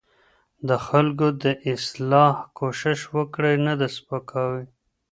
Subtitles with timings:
[0.67, 4.65] د خلکو د اصلاح کوشش وکړئ نه د سپکاوۍ.